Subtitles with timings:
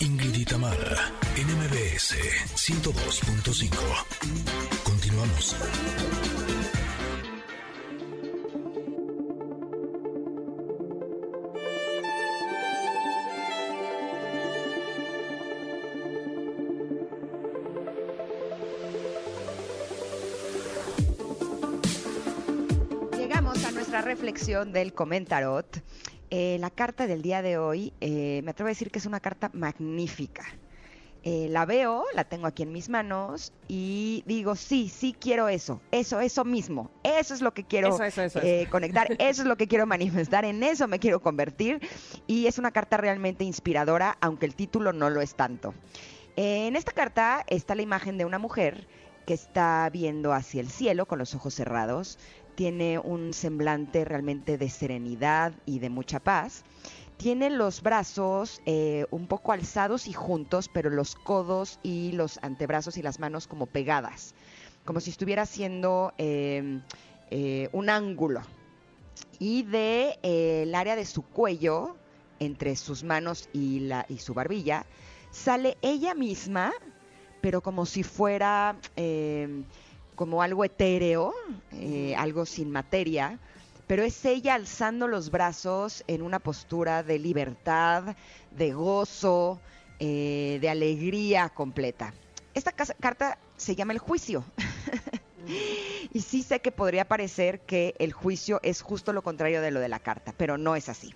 [0.00, 2.14] Ingrid y Tamara, NMBS
[2.54, 3.70] 102.5.
[4.84, 5.56] Continuamos.
[23.16, 25.82] Llegamos a nuestra reflexión del comentarot.
[26.30, 29.20] Eh, la carta del día de hoy, eh, me atrevo a decir que es una
[29.20, 30.44] carta magnífica.
[31.24, 35.80] Eh, la veo, la tengo aquí en mis manos y digo, sí, sí quiero eso,
[35.90, 39.48] eso, eso mismo, eso es lo que quiero Eso, eso, eso, eh, conectar, eso es
[39.48, 41.80] lo que quiero manifestar, en eso me quiero convertir
[42.28, 45.74] y es una carta realmente inspiradora, aunque el título no lo es tanto.
[46.36, 48.86] Eh, en esta carta está la imagen de una mujer
[49.26, 52.16] que está viendo hacia el cielo con los ojos cerrados,
[52.58, 56.64] tiene un semblante realmente de serenidad y de mucha paz.
[57.16, 62.96] Tiene los brazos eh, un poco alzados y juntos, pero los codos y los antebrazos
[62.96, 64.34] y las manos como pegadas,
[64.84, 66.80] como si estuviera haciendo eh,
[67.30, 68.42] eh, un ángulo.
[69.38, 71.94] Y de eh, el área de su cuello,
[72.40, 74.84] entre sus manos y, la, y su barbilla,
[75.30, 76.72] sale ella misma,
[77.40, 79.62] pero como si fuera eh,
[80.18, 81.32] como algo etéreo,
[81.74, 83.38] eh, algo sin materia,
[83.86, 88.16] pero es ella alzando los brazos en una postura de libertad,
[88.50, 89.60] de gozo,
[90.00, 92.12] eh, de alegría completa.
[92.52, 94.44] Esta casa- carta se llama el juicio.
[96.12, 99.78] y sí sé que podría parecer que el juicio es justo lo contrario de lo
[99.78, 101.14] de la carta, pero no es así.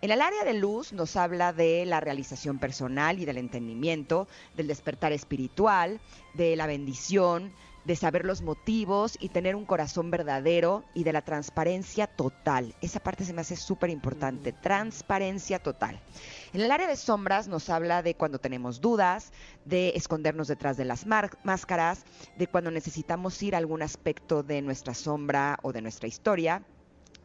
[0.00, 4.26] En el área de luz nos habla de la realización personal y del entendimiento,
[4.56, 6.00] del despertar espiritual,
[6.34, 7.52] de la bendición,
[7.84, 12.74] de saber los motivos y tener un corazón verdadero y de la transparencia total.
[12.80, 16.00] Esa parte se me hace súper importante, transparencia total.
[16.52, 19.32] En el área de sombras nos habla de cuando tenemos dudas,
[19.64, 22.04] de escondernos detrás de las máscaras,
[22.36, 26.62] de cuando necesitamos ir a algún aspecto de nuestra sombra o de nuestra historia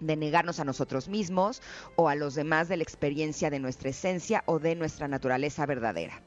[0.00, 1.62] de negarnos a nosotros mismos
[1.96, 6.20] o a los demás de la experiencia de nuestra esencia o de nuestra naturaleza verdadera.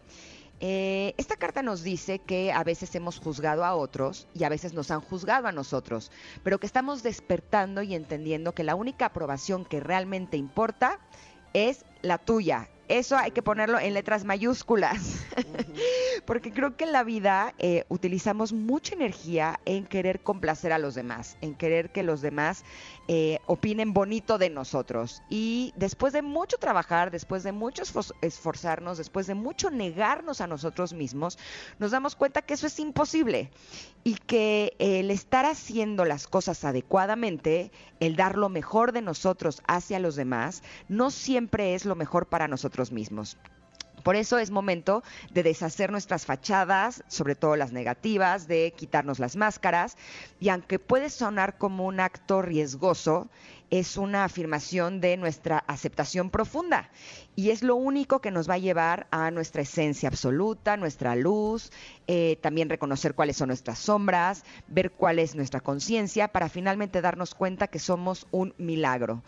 [0.59, 4.73] Eh, esta carta nos dice que a veces hemos juzgado a otros y a veces
[4.73, 6.11] nos han juzgado a nosotros,
[6.43, 10.99] pero que estamos despertando y entendiendo que la única aprobación que realmente importa
[11.53, 12.69] es la tuya.
[12.87, 15.25] Eso hay que ponerlo en letras mayúsculas,
[16.25, 20.95] porque creo que en la vida eh, utilizamos mucha energía en querer complacer a los
[20.95, 22.63] demás, en querer que los demás
[23.09, 25.21] eh, opinen bonito de nosotros.
[25.29, 30.47] Y después de mucho trabajar, después de mucho esfor- esforzarnos, después de mucho negarnos a
[30.47, 31.37] nosotros mismos,
[31.79, 33.51] nos damos cuenta que eso es imposible
[34.05, 39.99] y que el estar haciendo las cosas adecuadamente, el dar lo mejor de nosotros hacia
[39.99, 43.37] los demás, no siempre es lo mejor para nosotros mismos.
[44.03, 49.35] Por eso es momento de deshacer nuestras fachadas, sobre todo las negativas, de quitarnos las
[49.35, 49.97] máscaras.
[50.39, 53.27] Y aunque puede sonar como un acto riesgoso,
[53.69, 56.89] es una afirmación de nuestra aceptación profunda.
[57.35, 61.71] Y es lo único que nos va a llevar a nuestra esencia absoluta, nuestra luz,
[62.07, 67.35] eh, también reconocer cuáles son nuestras sombras, ver cuál es nuestra conciencia, para finalmente darnos
[67.35, 69.21] cuenta que somos un milagro.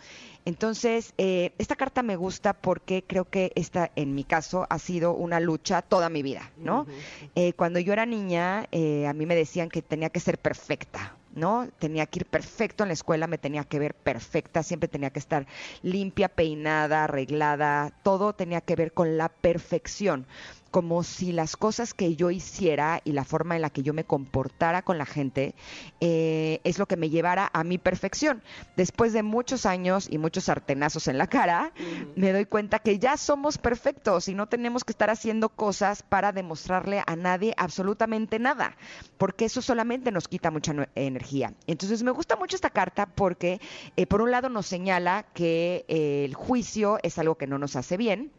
[0.44, 5.14] Entonces, eh, esta carta me gusta porque creo que esta, en mi caso, ha sido
[5.14, 6.86] una lucha toda mi vida, ¿no?
[7.34, 11.14] Eh, cuando yo era niña, eh, a mí me decían que tenía que ser perfecta,
[11.32, 11.68] ¿no?
[11.78, 15.18] Tenía que ir perfecto en la escuela, me tenía que ver perfecta, siempre tenía que
[15.18, 15.46] estar
[15.82, 20.26] limpia, peinada, arreglada, todo tenía que ver con la perfección
[20.70, 24.04] como si las cosas que yo hiciera y la forma en la que yo me
[24.04, 25.54] comportara con la gente
[26.00, 28.42] eh, es lo que me llevara a mi perfección.
[28.76, 31.72] Después de muchos años y muchos sartenazos en la cara,
[32.16, 36.32] me doy cuenta que ya somos perfectos y no tenemos que estar haciendo cosas para
[36.32, 38.76] demostrarle a nadie absolutamente nada,
[39.18, 41.54] porque eso solamente nos quita mucha energía.
[41.66, 43.60] Entonces me gusta mucho esta carta porque
[43.96, 47.76] eh, por un lado nos señala que eh, el juicio es algo que no nos
[47.76, 48.30] hace bien,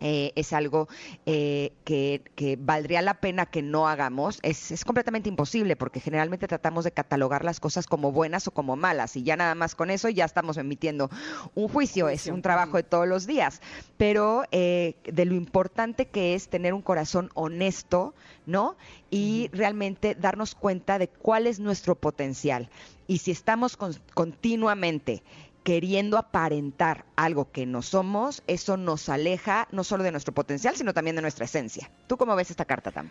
[0.00, 0.88] eh, es algo
[1.26, 4.38] eh, que, que valdría la pena que no hagamos.
[4.42, 8.76] Es, es completamente imposible porque generalmente tratamos de catalogar las cosas como buenas o como
[8.76, 11.10] malas y ya nada más con eso ya estamos emitiendo
[11.54, 12.08] un juicio.
[12.08, 13.60] Es un trabajo de todos los días.
[13.96, 18.14] Pero eh, de lo importante que es tener un corazón honesto,
[18.46, 18.76] ¿no?
[19.10, 22.68] Y realmente darnos cuenta de cuál es nuestro potencial.
[23.06, 25.22] Y si estamos con- continuamente
[25.64, 30.94] queriendo aparentar algo que no somos, eso nos aleja no solo de nuestro potencial, sino
[30.94, 31.90] también de nuestra esencia.
[32.06, 33.10] ¿Tú cómo ves esta carta, Tam?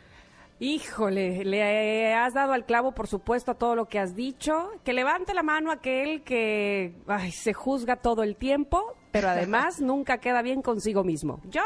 [0.60, 4.70] Híjole, le has dado al clavo, por supuesto, a todo lo que has dicho.
[4.84, 8.96] Que levante la mano aquel que ay, se juzga todo el tiempo.
[9.12, 11.42] pero además nunca queda bien consigo mismo.
[11.50, 11.62] ¡Yo!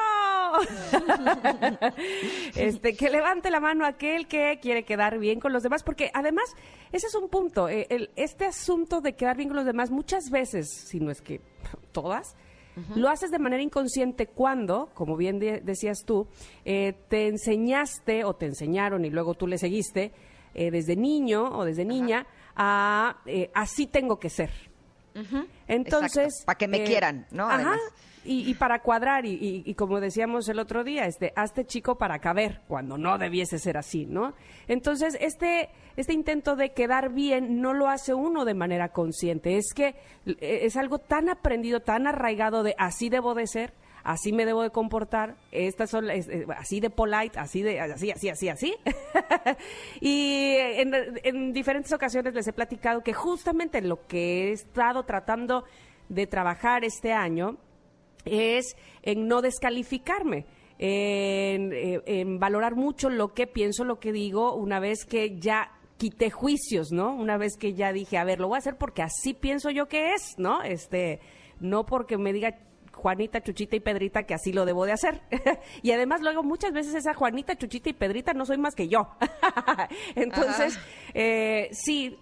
[2.55, 6.55] este, que levante la mano aquel que quiere quedar bien con los demás, porque además,
[6.91, 7.69] ese es un punto.
[7.69, 11.21] eh, el- este asunto de quedar bien con los demás, muchas veces, si no es
[11.21, 11.41] que
[11.91, 12.35] todas,
[12.95, 16.27] lo haces de manera inconsciente cuando, como bien de- decías tú,
[16.65, 20.11] eh, te enseñaste o te enseñaron y luego tú le seguiste
[20.53, 22.25] eh, desde niño o desde niña
[22.55, 24.49] a eh, así tengo que ser.
[25.67, 27.45] Entonces, para que me eh, quieran, ¿no?
[27.45, 27.55] Ajá.
[27.55, 27.79] Además.
[28.25, 31.97] Y, y para cuadrar, y, y- y como decíamos el otro día, este, hazte chico
[31.97, 34.33] para caber, cuando no debiese ser así, ¿no?
[34.67, 39.73] Entonces, este, este intento de quedar bien no lo hace uno de manera consciente, es
[39.73, 43.73] que eh, es algo tan aprendido, tan arraigado de así debo de ser,
[44.07, 48.29] así me debo de comportar, estas son eh, así de polite, así de así, así,
[48.29, 48.75] así, así.
[49.99, 50.93] y en,
[51.23, 55.65] en diferentes ocasiones les he platicado que justamente lo que he estado tratando
[56.07, 57.57] de trabajar este año
[58.23, 60.45] es en no descalificarme.
[60.79, 65.71] En, eh, en valorar mucho lo que pienso, lo que digo, una vez que ya
[65.97, 67.13] quité juicios, ¿no?
[67.13, 69.87] Una vez que ya dije, a ver, lo voy a hacer porque así pienso yo
[69.87, 70.61] que es, ¿no?
[70.61, 71.19] Este,
[71.59, 72.55] no porque me diga
[72.97, 75.21] Juanita, Chuchita y Pedrita que así lo debo de hacer.
[75.81, 79.07] y además luego muchas veces esa Juanita, Chuchita y Pedrita no soy más que yo.
[80.15, 80.77] Entonces,
[81.13, 82.17] eh, sí,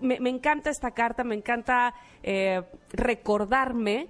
[0.00, 4.08] me, me encanta esta carta, me encanta eh, recordarme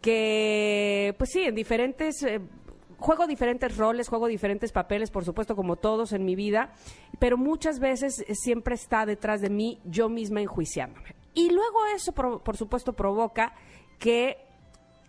[0.00, 2.22] que, pues sí, en diferentes...
[2.22, 2.40] eh,
[2.96, 6.72] juego diferentes roles, juego diferentes papeles, por supuesto, como todos en mi vida,
[7.18, 11.14] pero muchas veces siempre está detrás de mí yo misma enjuiciándome.
[11.34, 13.54] Y luego eso, por, por supuesto, provoca
[13.98, 14.38] que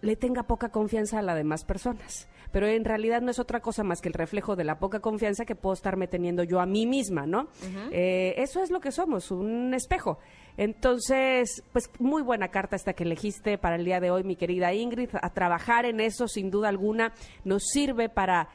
[0.02, 2.28] le tenga poca confianza a las demás personas.
[2.52, 5.46] Pero en realidad no es otra cosa más que el reflejo de la poca confianza
[5.46, 7.48] que puedo estarme teniendo yo a mí misma, ¿no?
[7.92, 10.20] Eh, eso es lo que somos, un espejo.
[10.58, 14.74] Entonces, pues muy buena carta esta que elegiste para el día de hoy, mi querida
[14.74, 15.10] Ingrid.
[15.22, 17.14] A trabajar en eso, sin duda alguna,
[17.44, 18.48] nos sirve para,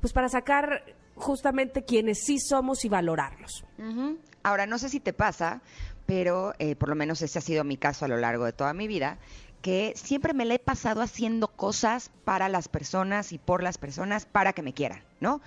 [0.00, 0.84] pues para sacar
[1.14, 3.64] justamente quienes sí somos y valorarnos.
[3.78, 4.18] Ujú.
[4.42, 5.62] Ahora, no sé si te pasa,
[6.06, 8.72] pero eh, por lo menos ese ha sido mi caso a lo largo de toda
[8.72, 9.18] mi vida,
[9.62, 14.26] que siempre me la he pasado haciendo cosas para las personas y por las personas
[14.26, 15.40] para que me quieran, ¿no?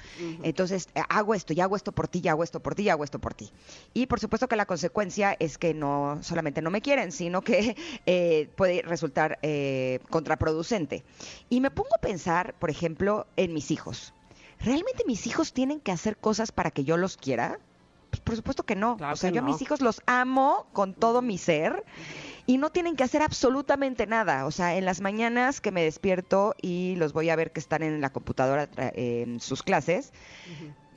[0.43, 2.89] Entonces, eh, hago esto, y hago esto por ti, y hago esto por ti, y
[2.89, 3.51] hago esto por ti.
[3.93, 7.75] Y por supuesto que la consecuencia es que no solamente no me quieren, sino que
[8.05, 11.03] eh, puede resultar eh, contraproducente.
[11.49, 14.13] Y me pongo a pensar, por ejemplo, en mis hijos.
[14.59, 17.59] ¿Realmente mis hijos tienen que hacer cosas para que yo los quiera?
[18.11, 18.97] Pues por supuesto que no.
[18.97, 21.83] Claro o sea, yo a mis hijos los amo con todo mi ser
[22.45, 24.45] y no tienen que hacer absolutamente nada.
[24.45, 27.83] O sea, en las mañanas que me despierto y los voy a ver que están
[27.83, 30.13] en la computadora en sus clases,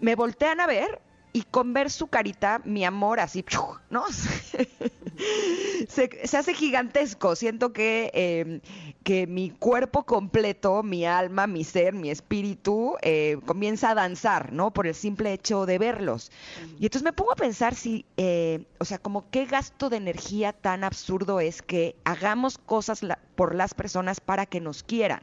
[0.01, 1.01] me voltean a ver
[1.33, 3.45] y con ver su carita, mi amor así,
[3.91, 4.05] ¿no?
[5.89, 7.35] se, se hace gigantesco.
[7.35, 8.61] Siento que, eh,
[9.05, 14.73] que mi cuerpo completo, mi alma, mi ser, mi espíritu, eh, comienza a danzar, ¿no?
[14.73, 16.33] Por el simple hecho de verlos.
[16.79, 20.55] Y entonces me pongo a pensar si, eh, o sea, como qué gasto de energía
[20.55, 25.21] tan absurdo es que hagamos cosas la- por las personas para que nos quieran.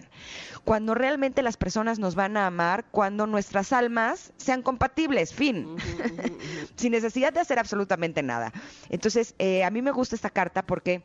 [0.64, 5.76] Cuando realmente las personas nos van a amar, cuando nuestras almas sean compatibles, fin
[6.76, 8.54] sin necesidad de hacer absolutamente nada.
[8.90, 11.02] Entonces, eh, a mí me gusta esta carta porque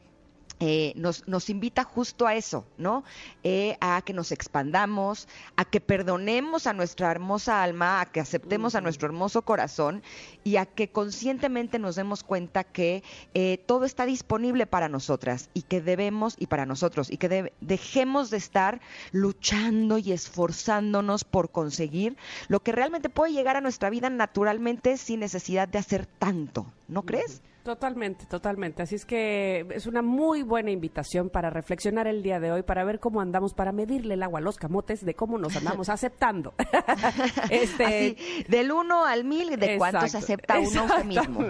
[0.61, 3.05] eh, nos, nos invita justo a eso, ¿no?
[3.45, 8.75] Eh, a que nos expandamos, a que perdonemos a nuestra hermosa alma, a que aceptemos
[8.75, 10.03] a nuestro hermoso corazón
[10.45, 13.03] y a que conscientemente nos demos cuenta que
[13.35, 17.53] eh, todo está disponible para nosotras y que debemos, y para nosotros, y que de-
[17.61, 18.81] dejemos de estar
[19.13, 22.17] luchando y esforzándonos por conseguir
[22.49, 27.03] lo que realmente puede llegar a nuestra vida naturalmente sin necesidad de hacer tanto, ¿no
[27.03, 27.43] crees?
[27.67, 28.83] Totalmente, totalmente.
[28.85, 32.85] Así es que es una muy buena invitación para reflexionar el día de hoy, para
[32.85, 36.55] ver cómo andamos, para medirle el agua a los camotes de cómo nos andamos aceptando.
[37.51, 41.41] este, Así, del 1 al 1000, de cuánto se Exacto, acepta uno usted mismo.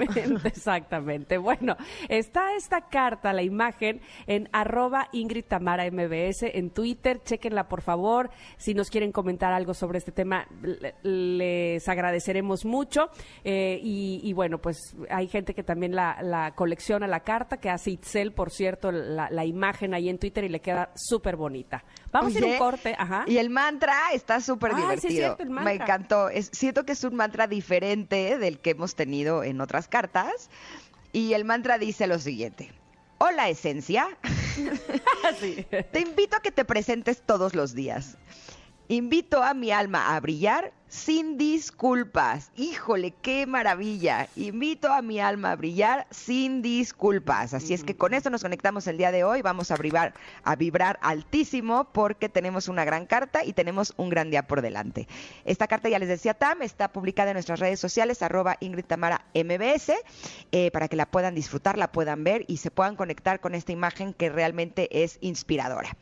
[0.45, 1.37] Exactamente.
[1.37, 1.77] Bueno,
[2.09, 7.21] está esta carta, la imagen, en arroba Ingrid Tamara MBS en Twitter.
[7.25, 8.31] Chequenla, por favor.
[8.57, 13.11] Si nos quieren comentar algo sobre este tema, le- les agradeceremos mucho.
[13.45, 17.71] Eh, y, y bueno, pues hay gente que también la, la colecciona la carta, que
[17.71, 21.85] hace Itzel, por cierto, la, la imagen ahí en Twitter y le queda súper bonita.
[22.13, 22.95] Vamos a ir a un corte.
[22.99, 23.25] Ajá.
[23.27, 25.11] Y el mantra está súper sí, divertido.
[25.11, 25.73] cierto, el mantra.
[25.73, 26.29] Me encantó.
[26.29, 30.51] Es, siento que es un mantra diferente del que hemos tenido en otras cartas.
[31.13, 32.73] Y el mantra dice lo siguiente.
[33.19, 34.09] Hola, esencia.
[35.41, 35.67] Sí.
[35.93, 38.17] Te invito a que te presentes todos los días.
[38.89, 42.51] Invito a mi alma a brillar sin disculpas.
[42.57, 44.29] Híjole, qué maravilla.
[44.37, 47.55] Invito a mi alma a brillar sin disculpas.
[47.55, 49.43] Así es que con esto nos conectamos el día de hoy.
[49.43, 50.15] Vamos a vibrar,
[50.45, 55.09] a vibrar altísimo porque tenemos una gran carta y tenemos un gran día por delante.
[55.45, 59.25] Esta carta, ya les decía Tam, está publicada en nuestras redes sociales, arroba Ingrid Tamara
[59.35, 59.93] MBS,
[60.53, 63.73] eh, para que la puedan disfrutar, la puedan ver y se puedan conectar con esta
[63.73, 65.97] imagen que realmente es inspiradora.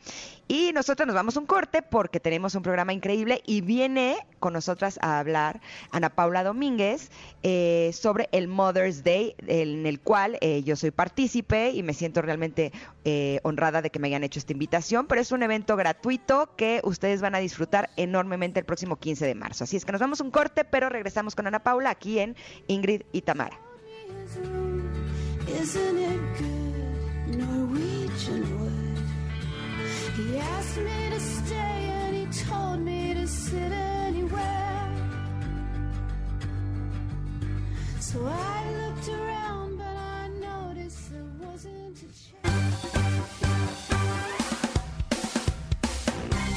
[0.47, 4.53] Y nosotros nos vamos a un corte porque tenemos un programa increíble y viene con
[4.75, 7.09] nosotras a hablar Ana Paula Domínguez
[7.43, 12.21] eh, sobre el Mother's Day, en el cual eh, yo soy partícipe y me siento
[12.21, 12.73] realmente
[13.05, 16.81] eh, honrada de que me hayan hecho esta invitación, pero es un evento gratuito que
[16.83, 19.63] ustedes van a disfrutar enormemente el próximo 15 de marzo.
[19.63, 22.35] Así es que nos vamos a un corte, pero regresamos con Ana Paula aquí en
[22.67, 23.57] Ingrid y Tamara.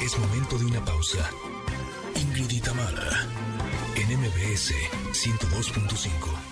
[0.01, 1.29] Es momento de una pausa.
[2.15, 3.27] Ingrid y Tamara,
[3.95, 4.73] en MBS
[5.11, 6.48] 102.5.